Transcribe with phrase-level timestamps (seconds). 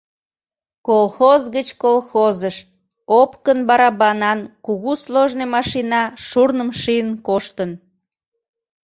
[0.87, 2.55] Колхоз гыч колхозыш
[3.19, 7.71] опкын барабанан кугу сложный машина шурным шийын коштын.